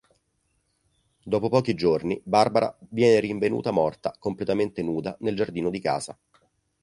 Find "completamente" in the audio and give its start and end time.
4.17-4.81